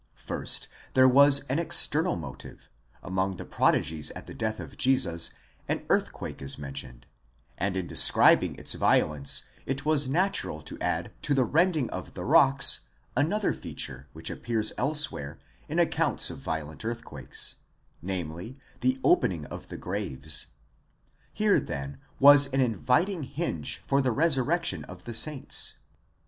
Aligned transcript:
First 0.17 0.67
there 0.95 1.07
was 1.07 1.41
an 1.41 1.59
external 1.59 2.15
motive: 2.15 2.67
among 3.03 3.37
the 3.37 3.45
prodigies 3.45 4.09
at 4.15 4.25
the 4.25 4.33
death 4.33 4.59
of 4.59 4.75
Jesus 4.75 5.29
an 5.69 5.85
earthquake 5.89 6.41
is 6.41 6.57
mentioned, 6.57 7.05
and 7.55 7.77
in 7.77 7.85
describing 7.85 8.55
its 8.55 8.73
violence 8.73 9.43
it 9.67 9.85
was 9.85 10.09
natural 10.09 10.63
to 10.63 10.79
add 10.79 11.11
to 11.21 11.35
the 11.35 11.43
rending 11.43 11.87
of 11.91 12.15
the 12.15 12.25
rocks 12.25 12.79
another 13.15 13.53
feature 13.53 14.07
which 14.11 14.31
appears 14.31 14.73
else 14.75 15.11
where 15.11 15.37
in 15.69 15.77
accounts 15.77 16.31
of 16.31 16.39
violent 16.39 16.83
earthquakes,"® 16.83 17.55
namely, 18.01 18.57
the 18.79 18.99
opening 19.03 19.45
of 19.53 19.67
the 19.67 19.77
graves: 19.77 20.47
here 21.31 21.59
then 21.59 21.99
was 22.19 22.47
an 22.53 22.59
inviting 22.59 23.21
hinge 23.21 23.83
for 23.85 24.01
the 24.01 24.11
resurrection 24.11 24.83
of 24.85 25.03
the 25.03 25.13
saints. 25.13 25.75